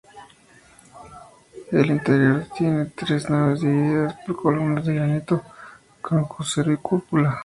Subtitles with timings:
[1.71, 5.43] El interior tiene tres naves divididas por columnas de granito,
[6.01, 7.39] con crucero y cúpula.